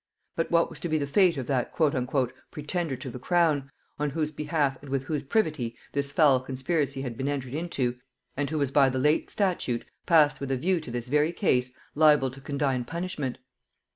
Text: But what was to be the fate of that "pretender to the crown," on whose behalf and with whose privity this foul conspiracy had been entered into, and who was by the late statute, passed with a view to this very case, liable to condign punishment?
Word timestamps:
But 0.35 0.49
what 0.49 0.67
was 0.71 0.79
to 0.79 0.89
be 0.89 0.97
the 0.97 1.05
fate 1.05 1.37
of 1.37 1.45
that 1.45 1.75
"pretender 1.75 2.95
to 2.95 3.09
the 3.11 3.19
crown," 3.19 3.69
on 3.99 4.09
whose 4.09 4.31
behalf 4.31 4.81
and 4.81 4.89
with 4.89 5.03
whose 5.03 5.21
privity 5.21 5.75
this 5.91 6.11
foul 6.11 6.39
conspiracy 6.39 7.03
had 7.03 7.15
been 7.15 7.27
entered 7.27 7.53
into, 7.53 7.97
and 8.35 8.49
who 8.49 8.57
was 8.57 8.71
by 8.71 8.89
the 8.89 8.97
late 8.97 9.29
statute, 9.29 9.85
passed 10.07 10.39
with 10.39 10.49
a 10.49 10.57
view 10.57 10.79
to 10.79 10.89
this 10.89 11.07
very 11.07 11.31
case, 11.31 11.73
liable 11.93 12.31
to 12.31 12.41
condign 12.41 12.83
punishment? 12.83 13.37